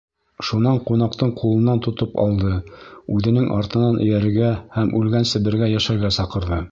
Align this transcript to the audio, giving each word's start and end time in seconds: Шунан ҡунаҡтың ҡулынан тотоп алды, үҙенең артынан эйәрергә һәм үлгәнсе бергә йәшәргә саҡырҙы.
Шунан 0.45 0.77
ҡунаҡтың 0.85 1.33
ҡулынан 1.41 1.83
тотоп 1.87 2.15
алды, 2.23 2.55
үҙенең 3.17 3.53
артынан 3.59 4.01
эйәрергә 4.07 4.49
һәм 4.79 4.91
үлгәнсе 5.01 5.43
бергә 5.49 5.73
йәшәргә 5.75 6.15
саҡырҙы. 6.21 6.63